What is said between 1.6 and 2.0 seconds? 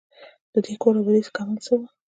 څه وو.